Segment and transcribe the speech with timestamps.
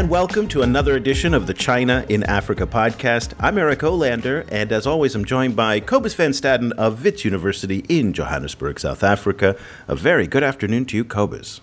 [0.00, 3.34] and welcome to another edition of the China in Africa podcast.
[3.38, 7.84] I'm Eric Olander, and as always, I'm joined by Cobus van Staden of Wits University
[7.86, 9.58] in Johannesburg, South Africa.
[9.88, 11.60] A very good afternoon to you, Cobus.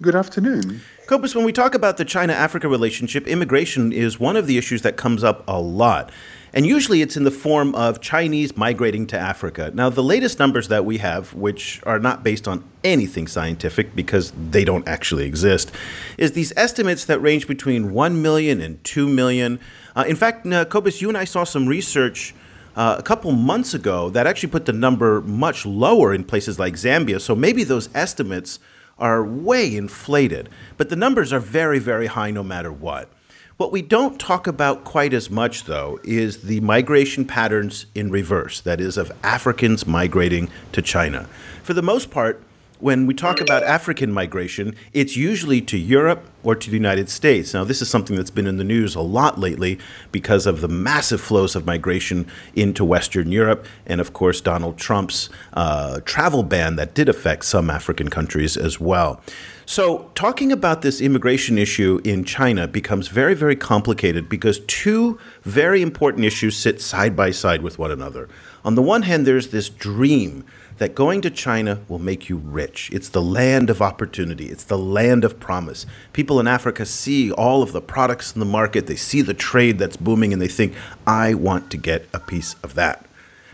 [0.00, 0.80] Good afternoon.
[1.06, 4.80] Cobus, when we talk about the China Africa relationship, immigration is one of the issues
[4.80, 6.10] that comes up a lot.
[6.54, 9.72] And usually it's in the form of Chinese migrating to Africa.
[9.74, 14.32] Now, the latest numbers that we have, which are not based on anything scientific because
[14.50, 15.72] they don't actually exist,
[16.16, 19.58] is these estimates that range between 1 million and 2 million.
[19.96, 22.34] Uh, in fact, uh, Cobus, you and I saw some research.
[22.76, 26.74] Uh, a couple months ago, that actually put the number much lower in places like
[26.74, 27.20] Zambia.
[27.20, 28.58] So maybe those estimates
[28.98, 33.08] are way inflated, but the numbers are very, very high no matter what.
[33.56, 38.60] What we don't talk about quite as much, though, is the migration patterns in reverse
[38.62, 41.28] that is, of Africans migrating to China.
[41.62, 42.42] For the most part,
[42.80, 47.54] when we talk about African migration, it's usually to Europe or to the United States.
[47.54, 49.78] Now, this is something that's been in the news a lot lately
[50.12, 55.30] because of the massive flows of migration into Western Europe, and of course, Donald Trump's
[55.52, 59.20] uh, travel ban that did affect some African countries as well.
[59.66, 65.80] So, talking about this immigration issue in China becomes very, very complicated because two very
[65.80, 68.28] important issues sit side by side with one another.
[68.62, 70.44] On the one hand, there's this dream
[70.78, 72.90] that going to China will make you rich.
[72.92, 75.86] It's the land of opportunity, it's the land of promise.
[76.12, 79.78] People in Africa see all of the products in the market, they see the trade
[79.78, 80.74] that's booming, and they think,
[81.06, 83.06] I want to get a piece of that.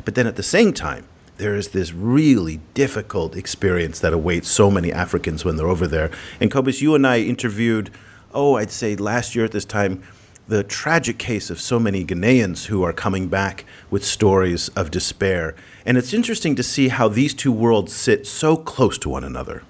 [0.05, 4.71] But then at the same time, there is this really difficult experience that awaits so
[4.71, 6.11] many Africans when they're over there.
[6.39, 7.91] And Cobus, you and I interviewed,
[8.35, 10.03] oh, I'd say last year at this time,
[10.51, 15.55] the tragic case of so many Ghanaians who are coming back with stories of despair.
[15.87, 19.63] And it's interesting to see how these two worlds sit so close to one another.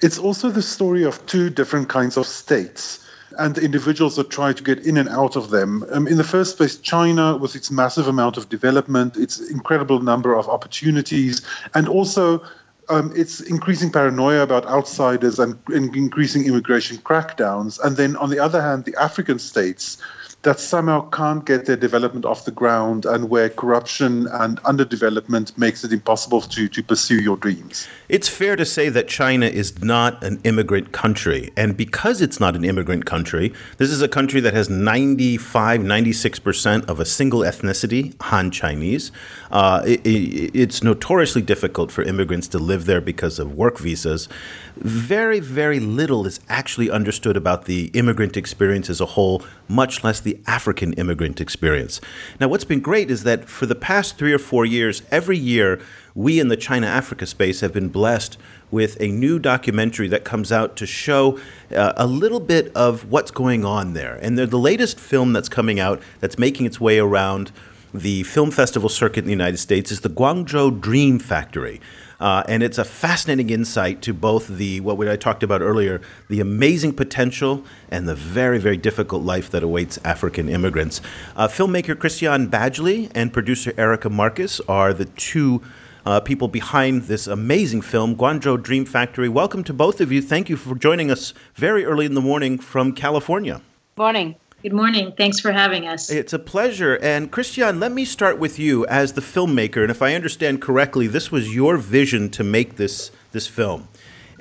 [0.00, 4.52] It's also the story of two different kinds of states and the individuals that try
[4.52, 5.84] to get in and out of them.
[5.92, 10.34] Um, in the first place, China, with its massive amount of development, its incredible number
[10.34, 11.40] of opportunities,
[11.74, 12.42] and also
[12.88, 17.78] um, it's increasing paranoia about outsiders and, and increasing immigration crackdowns.
[17.84, 19.98] And then on the other hand, the African states
[20.42, 25.84] that somehow can't get their development off the ground and where corruption and underdevelopment makes
[25.84, 27.86] it impossible to, to pursue your dreams.
[28.08, 31.52] It's fair to say that China is not an immigrant country.
[31.56, 36.88] And because it's not an immigrant country, this is a country that has 95, 96%
[36.88, 39.12] of a single ethnicity, Han Chinese.
[39.52, 44.28] Uh, it, it, it's notoriously difficult for immigrants to live there because of work visas.
[44.76, 50.18] Very, very little is actually understood about the immigrant experience as a whole, much less
[50.20, 52.00] the African immigrant experience.
[52.40, 55.80] Now, what's been great is that for the past three or four years, every year,
[56.14, 58.38] we in the China Africa space have been blessed
[58.70, 61.38] with a new documentary that comes out to show
[61.74, 64.18] uh, a little bit of what's going on there.
[64.22, 67.52] And the latest film that's coming out that's making its way around
[67.94, 71.80] the film festival circuit in the United States is the Guangzhou Dream Factory.
[72.22, 76.38] Uh, and it's a fascinating insight to both the what I talked about earlier, the
[76.38, 81.00] amazing potential and the very very difficult life that awaits African immigrants.
[81.34, 85.62] Uh, filmmaker Christian Badgley and producer Erica Marcus are the two.
[86.04, 89.28] Uh, people behind this amazing film, Guangzhou Dream Factory.
[89.28, 90.20] Welcome to both of you.
[90.20, 93.62] Thank you for joining us very early in the morning from California.
[93.96, 94.34] Morning.
[94.62, 95.12] Good morning.
[95.16, 96.08] Thanks for having us.
[96.08, 96.94] It's a pleasure.
[97.02, 99.82] And Christian, let me start with you as the filmmaker.
[99.82, 103.88] And if I understand correctly, this was your vision to make this this film.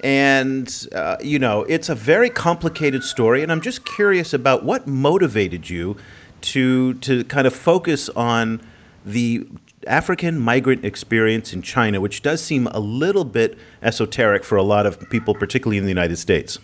[0.03, 3.41] And uh, you know, it's a very complicated story.
[3.41, 5.97] And I'm just curious about what motivated you
[6.41, 8.61] to to kind of focus on
[9.03, 9.47] the
[9.87, 14.85] African migrant experience in China, which does seem a little bit esoteric for a lot
[14.85, 16.59] of people, particularly in the United States.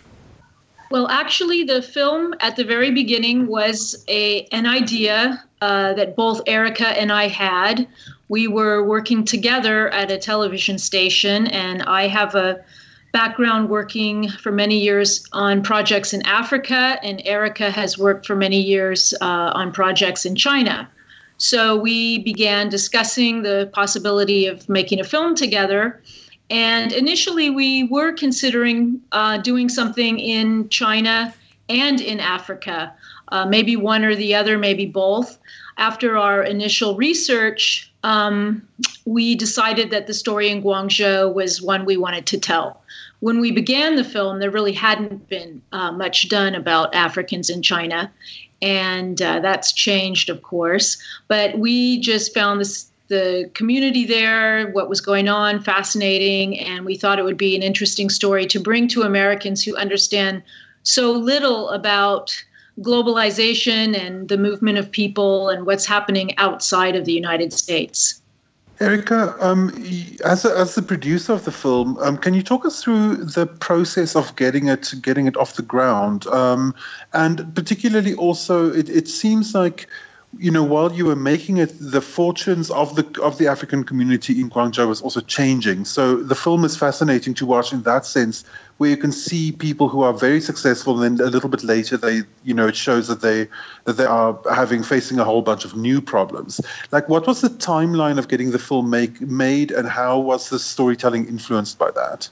[0.90, 6.42] Well, actually, the film at the very beginning was a an idea uh, that both
[6.48, 7.88] Erica and I had.
[8.30, 12.64] We were working together at a television station, and I have a
[13.12, 18.62] background working for many years on projects in Africa, and Erica has worked for many
[18.62, 20.90] years uh, on projects in China.
[21.38, 26.02] So we began discussing the possibility of making a film together.
[26.50, 31.34] And initially, we were considering uh, doing something in China
[31.70, 32.94] and in Africa,
[33.30, 35.38] uh, maybe one or the other, maybe both.
[35.78, 38.68] After our initial research, um,
[39.06, 42.82] we decided that the story in Guangzhou was one we wanted to tell.
[43.20, 47.62] When we began the film, there really hadn't been uh, much done about Africans in
[47.62, 48.12] China,
[48.62, 50.98] and uh, that's changed, of course.
[51.28, 56.96] But we just found this the community there, what was going on, fascinating, and we
[56.98, 60.44] thought it would be an interesting story to bring to Americans who understand
[60.84, 62.36] so little about
[62.82, 68.22] globalization and the movement of people and what's happening outside of the United States.
[68.80, 69.70] Erica, um,
[70.24, 73.48] as, a, as the producer of the film, um, can you talk us through the
[73.48, 76.76] process of getting it getting it off the ground, um,
[77.14, 79.88] and particularly also, it, it seems like
[80.40, 84.40] you know, while you were making it, the fortunes of the of the African community
[84.40, 85.86] in Guangzhou was also changing.
[85.86, 88.44] So the film is fascinating to watch in that sense,
[88.78, 91.98] where you can see people who are very successful, and then a little bit later,
[91.98, 93.48] they, you know, it shows that they
[93.86, 96.62] that they are having facing a whole bunch of new problems.
[96.92, 100.60] Like, what was the timeline of getting the film make made, and how was the
[100.60, 102.30] storytelling influenced by that?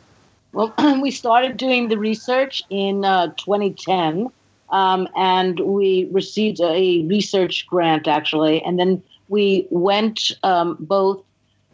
[0.54, 4.32] Well, we started doing the research in uh, 2010
[4.70, 11.24] um, and we received a research grant actually, and then we went um, both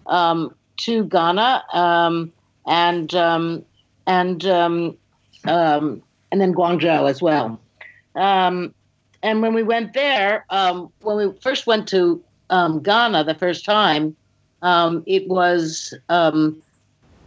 [0.07, 2.31] um, to Ghana um,
[2.65, 3.65] and um,
[4.07, 4.97] and um,
[5.45, 7.59] and then Guangzhou as well.
[9.23, 14.15] and when we went there, when we first went to Ghana the first time,
[14.61, 15.93] it was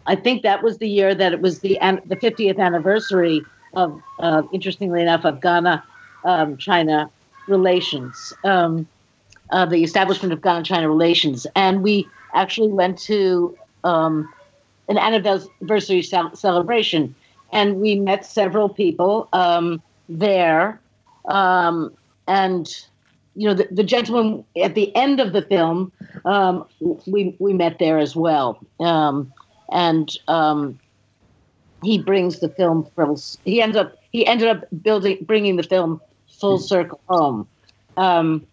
[0.07, 3.43] I think that was the year that it was the the 50th anniversary
[3.77, 5.85] of, uh, interestingly enough, of Ghana
[6.25, 7.11] um, China
[7.49, 8.87] relations, um,
[9.51, 11.47] uh, the establishment of Ghana China relations.
[11.55, 14.33] And we actually went to um,
[14.89, 17.15] an anniversary celebration
[17.53, 20.81] and we met several people um, there.
[21.27, 21.93] Um,
[22.27, 22.69] and
[23.37, 25.91] you know, the, the, gentleman at the end of the film,
[26.25, 26.67] um,
[27.07, 29.33] we we met there as well, um,
[29.73, 30.79] and um,
[31.85, 33.39] he brings the film full.
[33.45, 36.65] He ends up he ended up building bringing the film full hmm.
[36.65, 37.49] circle home.
[37.97, 38.47] Um,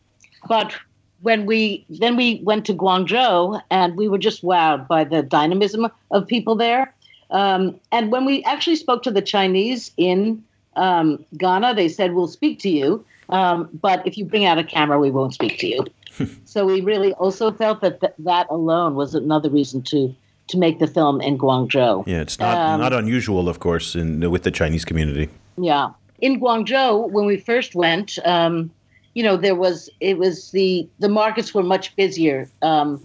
[0.47, 0.75] but
[1.21, 5.87] when we then we went to Guangzhou and we were just wowed by the dynamism
[6.11, 6.93] of people there.
[7.29, 10.43] Um, and when we actually spoke to the Chinese in
[10.75, 14.63] um, Ghana, they said we'll speak to you, um, but if you bring out a
[14.63, 15.85] camera, we won't speak to you.
[16.45, 20.13] so we really also felt that th- that alone was another reason to
[20.51, 22.05] to make the film in Guangzhou.
[22.07, 25.29] Yeah, it's not um, not unusual, of course, in with the Chinese community.
[25.57, 25.89] Yeah,
[26.19, 28.71] in Guangzhou, when we first went, um,
[29.13, 33.01] you know, there was it was the the markets were much busier um,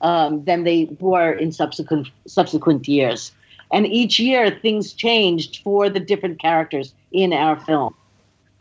[0.00, 3.32] um, than they were in subsequent subsequent years,
[3.72, 7.94] and each year things changed for the different characters in our film.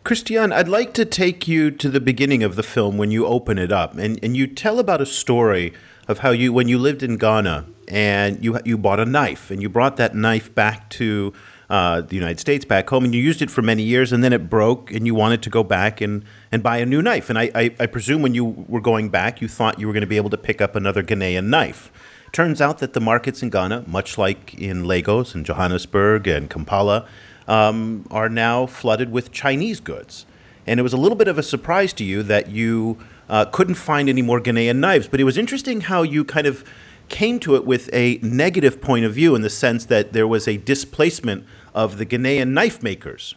[0.03, 3.59] Christiane, I'd like to take you to the beginning of the film when you open
[3.59, 5.73] it up, and, and you tell about a story
[6.09, 9.61] of how you, when you lived in Ghana, and you you bought a knife, and
[9.61, 11.31] you brought that knife back to
[11.69, 14.33] uh, the United States, back home, and you used it for many years, and then
[14.33, 17.29] it broke, and you wanted to go back and, and buy a new knife.
[17.29, 20.01] And I, I, I presume when you were going back, you thought you were going
[20.01, 21.91] to be able to pick up another Ghanaian knife.
[22.31, 27.07] Turns out that the markets in Ghana, much like in Lagos and Johannesburg and Kampala,
[27.47, 30.25] um, are now flooded with Chinese goods.
[30.65, 32.97] And it was a little bit of a surprise to you that you
[33.29, 35.07] uh, couldn't find any more Ghanaian knives.
[35.07, 36.63] But it was interesting how you kind of
[37.07, 40.47] came to it with a negative point of view in the sense that there was
[40.47, 43.35] a displacement of the Ghanaian knife makers.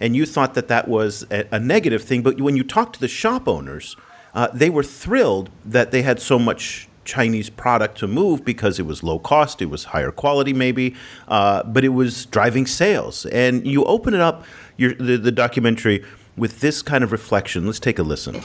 [0.00, 2.22] And you thought that that was a, a negative thing.
[2.22, 3.96] But when you talked to the shop owners,
[4.34, 8.86] uh, they were thrilled that they had so much Chinese product to move because it
[8.86, 10.94] was low cost, it was higher quality, maybe,
[11.26, 13.26] uh, but it was driving sales.
[13.26, 14.44] And you open it up,
[14.76, 16.04] your, the, the documentary,
[16.36, 17.66] with this kind of reflection.
[17.66, 18.42] Let's take a listen.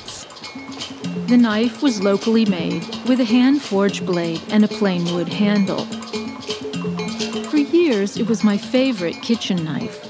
[1.13, 5.86] The knife was locally made with a hand forged blade and a plain wood handle.
[7.50, 10.10] For years, it was my favorite kitchen knife.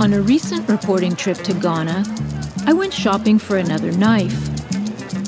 [0.00, 2.04] On a recent reporting trip to Ghana,
[2.66, 4.38] I went shopping for another knife.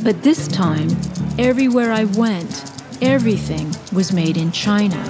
[0.05, 0.91] But this time,
[1.41, 2.71] everywhere I went,
[3.03, 5.03] everything was made in China.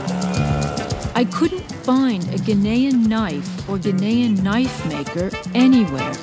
[1.14, 6.14] I couldn't find a Ghanaian knife or Ghanaian knife maker anywhere.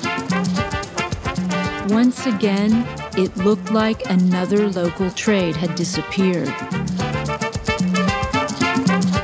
[1.88, 2.86] Once again,
[3.16, 6.46] it looked like another local trade had disappeared.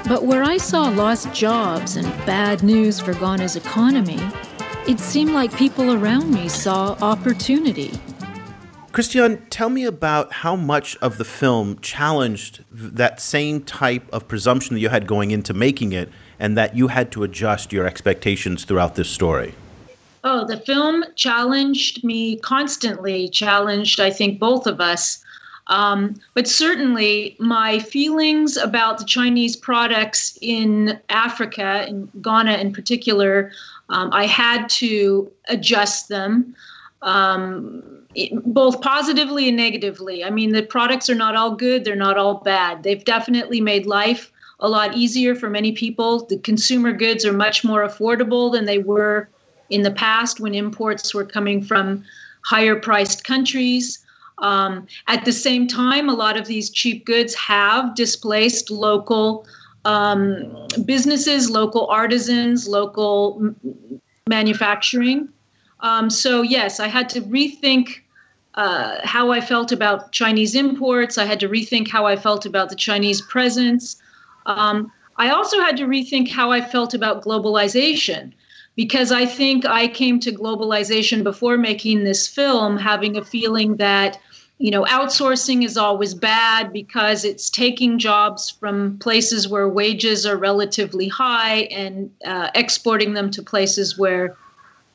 [0.08, 4.20] But where I saw lost jobs and bad news for Ghana's economy,
[4.88, 7.92] it seemed like people around me saw opportunity.
[8.90, 14.74] Christiane, tell me about how much of the film challenged that same type of presumption
[14.74, 16.10] that you had going into making it
[16.40, 19.54] and that you had to adjust your expectations throughout this story?
[20.30, 25.24] Oh, the film challenged me constantly, challenged, I think, both of us.
[25.68, 33.52] Um, but certainly, my feelings about the Chinese products in Africa, in Ghana in particular,
[33.88, 36.54] um, I had to adjust them.
[37.00, 37.82] Um,
[38.44, 40.24] both positively and negatively.
[40.24, 42.82] I mean, the products are not all good, they're not all bad.
[42.82, 44.30] They've definitely made life
[44.60, 46.26] a lot easier for many people.
[46.26, 49.30] The consumer goods are much more affordable than they were
[49.70, 52.04] in the past when imports were coming from
[52.42, 54.04] higher priced countries.
[54.38, 59.46] Um, at the same time, a lot of these cheap goods have displaced local
[59.84, 65.28] um, businesses, local artisans, local m- manufacturing.
[65.80, 68.00] Um, so, yes, I had to rethink
[68.54, 71.18] uh, how I felt about Chinese imports.
[71.18, 74.00] I had to rethink how I felt about the Chinese presence.
[74.46, 78.32] Um, I also had to rethink how I felt about globalization
[78.78, 84.20] because I think I came to globalization before making this film having a feeling that
[84.60, 90.36] you know, outsourcing is always bad because it's taking jobs from places where wages are
[90.36, 94.36] relatively high and uh, exporting them to places where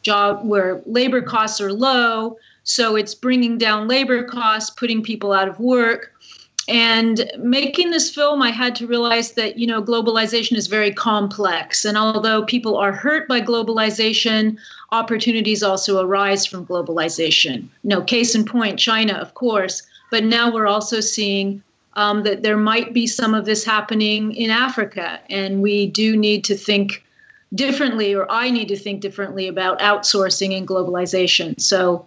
[0.01, 2.37] job where labor costs are low.
[2.63, 6.12] So it's bringing down labor costs, putting people out of work.
[6.69, 11.83] And making this film, I had to realize that, you know, globalization is very complex.
[11.83, 14.57] And although people are hurt by globalization,
[14.91, 17.67] opportunities also arise from globalization.
[17.83, 19.83] Know, case in point, China, of course.
[20.09, 21.61] But now we're also seeing
[21.95, 25.19] um, that there might be some of this happening in Africa.
[25.29, 27.03] And we do need to think
[27.55, 31.59] differently, or I need to think differently about outsourcing and globalization.
[31.59, 32.05] So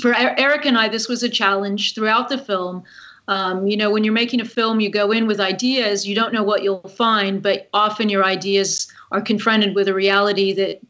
[0.00, 2.84] for Eric and I, this was a challenge throughout the film.
[3.28, 6.32] Um, you know, when you're making a film, you go in with ideas, you don't
[6.32, 10.80] know what you'll find, but often your ideas are confronted with a reality that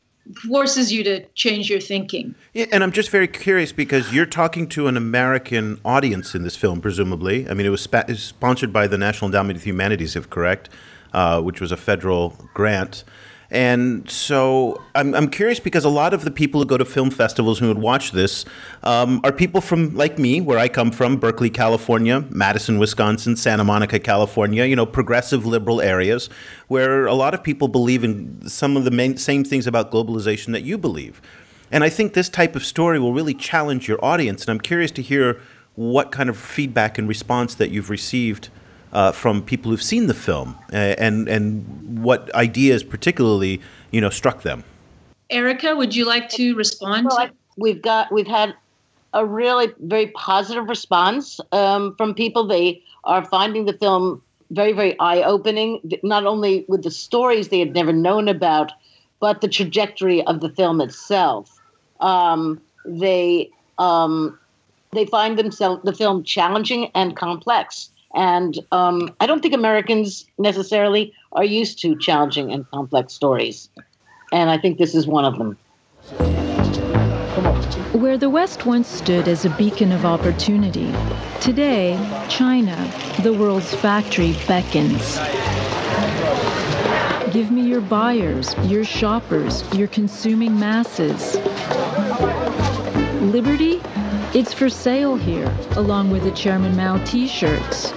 [0.48, 2.34] forces you to change your thinking.
[2.54, 6.56] Yeah, and I'm just very curious because you're talking to an American audience in this
[6.56, 7.48] film, presumably.
[7.48, 10.68] I mean, it was, spa- sponsored by the National Endowment of Humanities, if correct,
[11.12, 13.04] uh, which was a federal grant.
[13.52, 17.10] And so I'm, I'm curious because a lot of the people who go to film
[17.10, 18.46] festivals who would watch this
[18.82, 23.62] um, are people from, like me, where I come from, Berkeley, California, Madison, Wisconsin, Santa
[23.62, 26.30] Monica, California, you know, progressive liberal areas
[26.68, 30.52] where a lot of people believe in some of the main, same things about globalization
[30.52, 31.20] that you believe.
[31.70, 34.42] And I think this type of story will really challenge your audience.
[34.42, 35.42] And I'm curious to hear
[35.74, 38.48] what kind of feedback and response that you've received
[38.92, 44.10] uh, from people who've seen the film uh, and and what ideas particularly you know
[44.10, 44.64] struck them.
[45.30, 47.08] Erica, would you like to respond?
[47.10, 48.54] Well, we've got we've had
[49.14, 52.46] a really very positive response um, from people.
[52.46, 57.58] They are finding the film very very eye opening, not only with the stories they
[57.58, 58.72] had never known about,
[59.20, 61.58] but the trajectory of the film itself.
[62.00, 64.38] Um, they um,
[64.92, 67.90] they find themselves the film challenging and complex.
[68.14, 73.70] And um, I don't think Americans necessarily are used to challenging and complex stories.
[74.32, 75.56] And I think this is one of them.
[77.92, 80.92] Where the West once stood as a beacon of opportunity,
[81.40, 81.96] today,
[82.28, 82.76] China,
[83.22, 85.18] the world's factory, beckons.
[87.32, 91.36] Give me your buyers, your shoppers, your consuming masses.
[93.22, 93.80] Liberty
[94.34, 97.92] it's for sale here, along with the Chairman Mao T-shirts.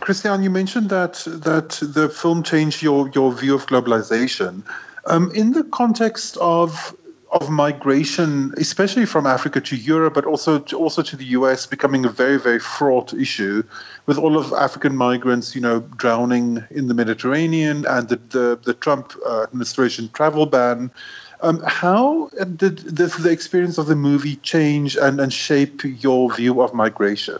[0.00, 4.62] Christiane, you mentioned that that the film changed your your view of globalization.
[5.06, 6.94] Um, in the context of
[7.32, 12.04] of migration, especially from Africa to Europe, but also to, also to the US, becoming
[12.04, 13.62] a very very fraught issue,
[14.06, 18.74] with all of African migrants, you know, drowning in the Mediterranean, and the the, the
[18.74, 20.90] Trump uh, administration travel ban.
[21.42, 26.60] Um, how did the, the experience of the movie change and, and shape your view
[26.60, 27.38] of migration?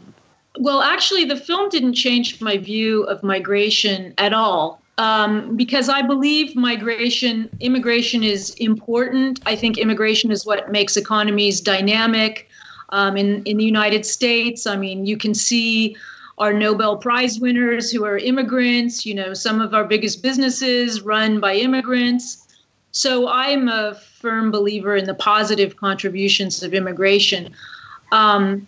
[0.58, 4.80] Well, actually, the film didn't change my view of migration at all.
[4.98, 9.40] Um, because I believe migration, immigration is important.
[9.46, 12.48] I think immigration is what makes economies dynamic.
[12.90, 15.96] Um, in in the United States, I mean, you can see
[16.36, 19.06] our Nobel Prize winners who are immigrants.
[19.06, 22.46] You know, some of our biggest businesses run by immigrants.
[22.92, 27.54] So I'm a firm believer in the positive contributions of immigration.
[28.12, 28.66] Um,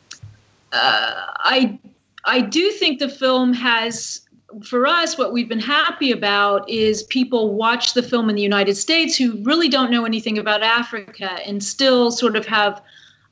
[0.72, 1.78] uh, I
[2.24, 4.22] I do think the film has
[4.62, 8.76] for us, what we've been happy about is people watch the film in the United
[8.76, 12.82] States who really don't know anything about Africa and still sort of have,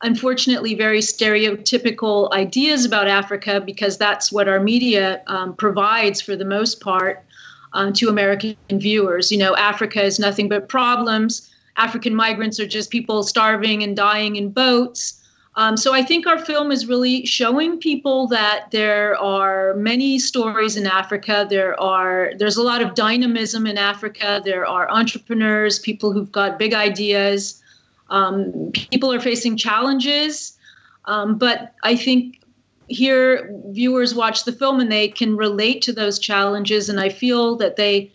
[0.03, 6.45] unfortunately, very stereotypical ideas about Africa because that's what our media um, provides for the
[6.45, 7.23] most part
[7.73, 9.31] um, to American viewers.
[9.31, 11.51] You know, Africa is nothing but problems.
[11.77, 15.17] African migrants are just people starving and dying in boats.
[15.57, 20.77] Um, so I think our film is really showing people that there are many stories
[20.77, 21.47] in Africa.
[21.49, 24.41] There are there's a lot of dynamism in Africa.
[24.45, 27.61] There are entrepreneurs, people who've got big ideas.
[28.11, 30.57] Um, people are facing challenges,
[31.07, 32.40] um, but I think
[32.91, 37.57] here viewers watch the film and they can relate to those challenges, and I feel
[37.57, 38.13] that they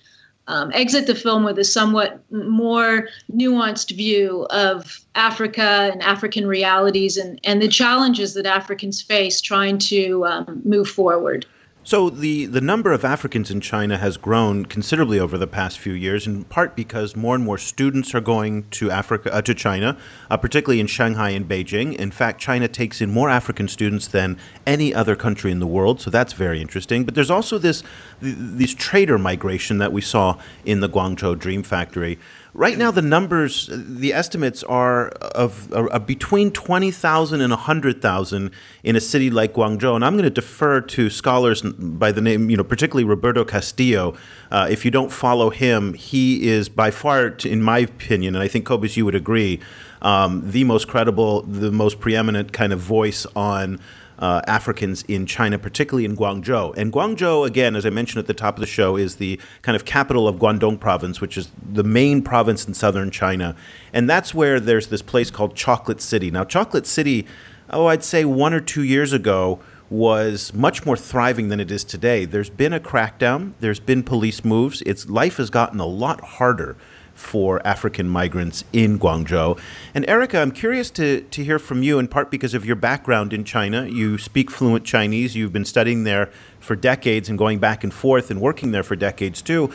[0.48, 7.18] um, exit the film with a somewhat more nuanced view of Africa and African realities
[7.18, 11.46] and, and the challenges that Africans face trying to um, move forward.
[11.86, 15.94] So the, the number of Africans in China has grown considerably over the past few
[15.94, 19.96] years, in part because more and more students are going to Africa uh, to China,
[20.32, 21.96] uh, particularly in Shanghai and Beijing.
[21.96, 26.02] In fact, China takes in more African students than any other country in the world,
[26.02, 27.04] so that's very interesting.
[27.06, 27.84] But there's also this
[28.20, 32.18] this trader migration that we saw in the Guangzhou Dream Factory.
[32.58, 35.70] Right now, the numbers, the estimates are of,
[36.08, 39.94] between 20,000 and 100,000 in a city like Guangzhou.
[39.94, 44.16] And I'm going to defer to scholars by the name, you know, particularly Roberto Castillo.
[44.52, 48.48] Uh, if you don't follow him, he is by far, in my opinion, and I
[48.48, 49.60] think Cobus, you would agree,
[50.02, 53.82] um, the most credible, the most preeminent kind of voice on
[54.20, 56.76] uh, Africans in China, particularly in Guangzhou.
[56.78, 59.76] And Guangzhou, again, as I mentioned at the top of the show, is the kind
[59.76, 63.56] of capital of Guangdong province, which is the main province in southern China.
[63.94, 66.32] And that's where there's this place called Chocolate City.
[66.32, 67.26] Now, Chocolate City,
[67.70, 71.84] oh, I'd say one or two years ago, was much more thriving than it is
[71.84, 72.26] today.
[72.26, 74.82] There's been a crackdown, there's been police moves.
[74.82, 76.76] Its life has gotten a lot harder
[77.16, 79.60] for African migrants in Guangzhou.
[79.94, 83.34] And Erica, I'm curious to, to hear from you, in part because of your background
[83.34, 83.88] in China.
[83.88, 86.30] You speak fluent Chinese, you've been studying there
[86.60, 89.72] for decades and going back and forth and working there for decades too.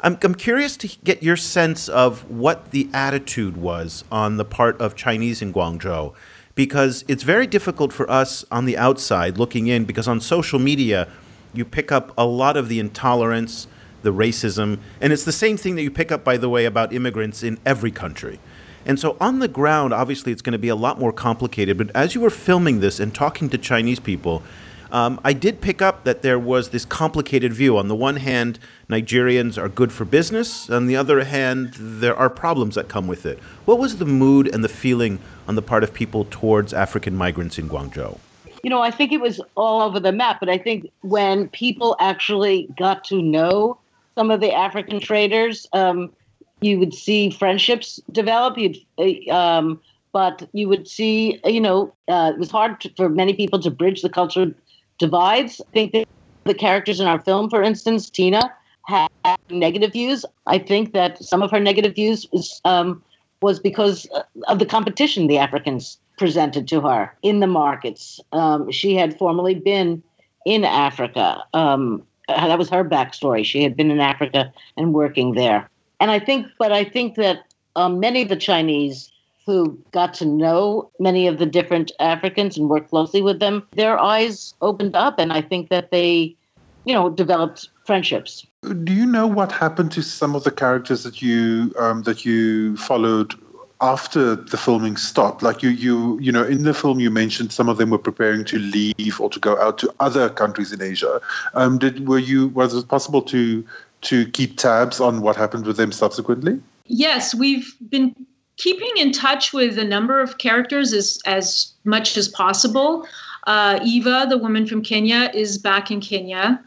[0.00, 4.80] I'm, I'm curious to get your sense of what the attitude was on the part
[4.80, 6.14] of Chinese in Guangzhou.
[6.54, 11.08] Because it's very difficult for us on the outside looking in, because on social media,
[11.54, 13.66] you pick up a lot of the intolerance,
[14.02, 14.78] the racism.
[15.00, 17.58] And it's the same thing that you pick up, by the way, about immigrants in
[17.64, 18.38] every country.
[18.84, 21.78] And so on the ground, obviously, it's going to be a lot more complicated.
[21.78, 24.42] But as you were filming this and talking to Chinese people,
[24.90, 27.78] um, I did pick up that there was this complicated view.
[27.78, 28.58] On the one hand,
[28.90, 30.68] Nigerians are good for business.
[30.68, 33.38] On the other hand, there are problems that come with it.
[33.64, 37.58] What was the mood and the feeling on the part of people towards African migrants
[37.58, 38.18] in Guangzhou?
[38.62, 41.96] You know, I think it was all over the map, but I think when people
[41.98, 43.78] actually got to know
[44.14, 45.66] some of the African traders.
[45.72, 46.12] Um,
[46.60, 48.56] you would see friendships develop.
[48.56, 49.80] You'd, uh, um,
[50.12, 53.70] but you would see, you know, uh, it was hard to, for many people to
[53.70, 54.52] bridge the cultural
[54.98, 55.60] divides.
[55.60, 56.08] I think that
[56.44, 58.52] the characters in our film, for instance, Tina,
[58.86, 59.08] had
[59.50, 60.24] negative views.
[60.46, 63.02] I think that some of her negative views was, um,
[63.40, 64.06] was because
[64.48, 68.20] of the competition the Africans presented to her in the markets.
[68.32, 70.02] Um, she had formerly been
[70.44, 71.42] in Africa.
[71.54, 73.44] Um, uh, that was her backstory.
[73.44, 75.68] She had been in Africa and working there.
[76.00, 77.44] And I think, but I think that
[77.76, 79.10] um, many of the Chinese
[79.46, 83.98] who got to know many of the different Africans and worked closely with them, their
[83.98, 86.36] eyes opened up, and I think that they,
[86.84, 88.46] you know, developed friendships.
[88.62, 92.76] Do you know what happened to some of the characters that you um, that you
[92.76, 93.34] followed
[93.82, 97.68] after the filming stopped like you you you know in the film you mentioned some
[97.68, 101.20] of them were preparing to leave or to go out to other countries in asia.
[101.54, 103.64] Um, did were you was it possible to
[104.02, 106.60] to keep tabs on what happened with them subsequently?
[106.86, 108.14] Yes we've been
[108.56, 113.06] keeping in touch with a number of characters as as much as possible.
[113.48, 116.62] Uh, eva the woman from kenya is back in kenya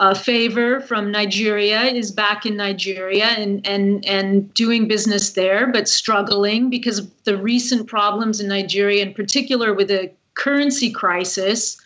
[0.00, 5.88] uh, Favor from Nigeria is back in Nigeria and, and, and doing business there, but
[5.88, 11.78] struggling because of the recent problems in Nigeria, in particular with the currency crisis,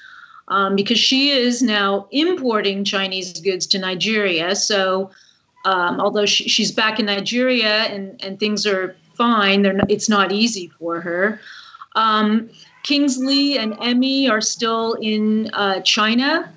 [0.47, 4.55] um, because she is now importing Chinese goods to Nigeria.
[4.55, 5.11] So,
[5.65, 10.31] um, although she, she's back in Nigeria and, and things are fine, not, it's not
[10.31, 11.41] easy for her.
[11.97, 12.49] Um,
[12.85, 16.53] Kingsley and Emmy are still in uh, China.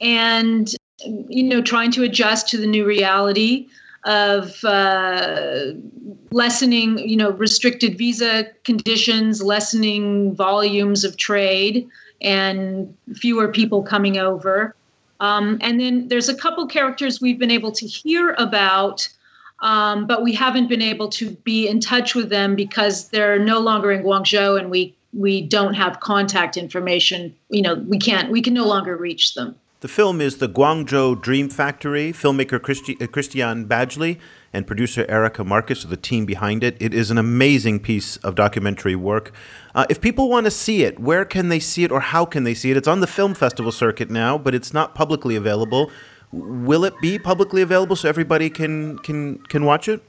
[0.00, 0.72] And
[1.04, 3.68] you know, trying to adjust to the new reality
[4.04, 5.72] of uh,
[6.30, 11.88] lessening, you know, restricted visa conditions, lessening volumes of trade,
[12.20, 14.74] and fewer people coming over.
[15.20, 19.06] Um, and then there's a couple characters we've been able to hear about,
[19.60, 23.58] um, but we haven't been able to be in touch with them because they're no
[23.60, 27.34] longer in Guangzhou, and we we don't have contact information.
[27.50, 29.56] You know, we can't we can no longer reach them.
[29.80, 32.12] The film is The Guangzhou Dream Factory.
[32.12, 34.18] Filmmaker Christi- uh, Christian Badgley
[34.52, 36.76] and producer Erica Marcus are the team behind it.
[36.78, 39.32] It is an amazing piece of documentary work.
[39.74, 42.44] Uh, if people want to see it, where can they see it or how can
[42.44, 42.76] they see it?
[42.76, 45.90] It's on the film festival circuit now, but it's not publicly available.
[46.30, 50.02] Will it be publicly available so everybody can can can watch it?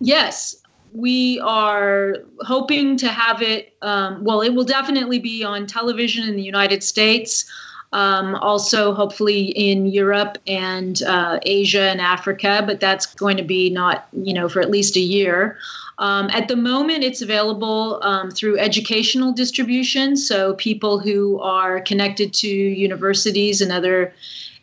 [0.00, 0.54] Yes,
[0.92, 3.74] we are hoping to have it.
[3.80, 7.50] Um, well, it will definitely be on television in the United States.
[7.92, 13.70] Um, also, hopefully in Europe and uh, Asia and Africa, but that's going to be
[13.70, 15.56] not, you know, for at least a year.
[15.98, 20.16] Um, at the moment, it's available um, through educational distribution.
[20.16, 24.12] So, people who are connected to universities and other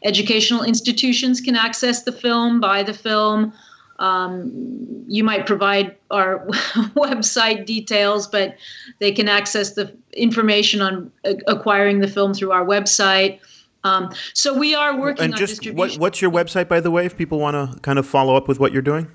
[0.03, 3.53] educational institutions can access the film, buy the film.
[3.99, 6.45] Um, you might provide our
[6.95, 8.57] website details, but
[8.99, 11.11] they can access the information on
[11.47, 13.39] acquiring the film through our website.
[13.83, 15.99] Um, so we are working and on just distribution.
[15.99, 18.47] What, what's your website, by the way, if people want to kind of follow up
[18.47, 19.07] with what you're doing?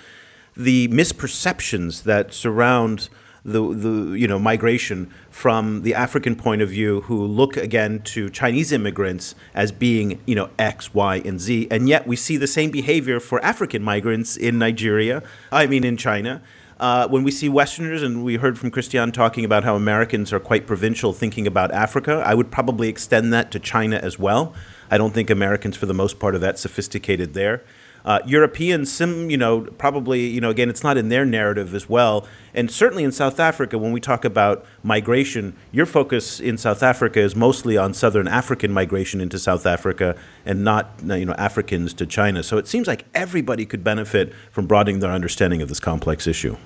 [0.56, 3.10] the misperceptions that surround
[3.44, 8.30] the, the you know migration from the African point of view, who look again to
[8.30, 12.46] Chinese immigrants as being you know X, Y, and Z, and yet we see the
[12.46, 15.22] same behavior for African migrants in Nigeria.
[15.50, 16.42] I mean, in China.
[16.80, 20.40] Uh, when we see Westerners, and we heard from Christian talking about how Americans are
[20.40, 24.52] quite provincial thinking about Africa, I would probably extend that to China as well.
[24.90, 27.62] I don't think Americans, for the most part, are that sophisticated there.
[28.04, 31.88] Uh, Europeans, some, you know, probably, you know, again, it's not in their narrative as
[31.88, 32.26] well.
[32.54, 37.20] And certainly in South Africa, when we talk about migration, your focus in South Africa
[37.20, 42.06] is mostly on Southern African migration into South Africa and not, you know, Africans to
[42.06, 42.42] China.
[42.42, 46.56] So it seems like everybody could benefit from broadening their understanding of this complex issue.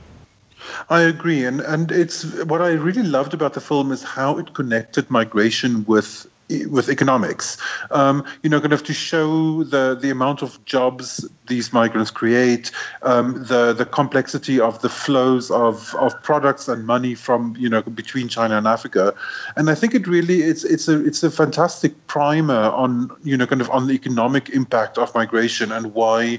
[0.90, 4.54] I agree, and and it's what I really loved about the film is how it
[4.54, 6.26] connected migration with
[6.68, 7.56] with economics,
[7.90, 12.70] um, you know, kind of to show the the amount of jobs these migrants create,
[13.02, 17.82] um, the the complexity of the flows of, of products and money from you know
[17.82, 19.14] between China and Africa,
[19.56, 23.46] and I think it really it's it's a it's a fantastic primer on you know
[23.46, 26.38] kind of on the economic impact of migration and why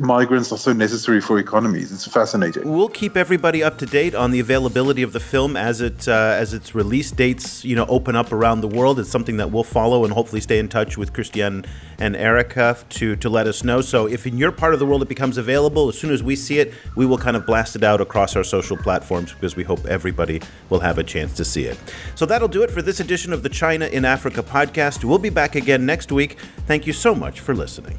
[0.00, 1.92] migrants are so necessary for economies.
[1.92, 2.68] It's fascinating.
[2.68, 6.36] We'll keep everybody up to date on the availability of the film as it uh,
[6.38, 8.98] as its release dates you know open up around the world.
[8.98, 11.64] It's something that we'll follow and hopefully stay in touch with Christiane
[11.98, 13.80] and Erica to to let us know.
[13.80, 16.36] So if in your part of the world it becomes available, as soon as we
[16.36, 19.64] see it, we will kind of blast it out across our social platforms because we
[19.64, 20.40] hope everybody
[20.70, 21.78] will have a chance to see it.
[22.14, 25.04] So that'll do it for this edition of the China in Africa podcast.
[25.04, 26.38] We'll be back again next week.
[26.66, 27.98] Thank you so much for listening.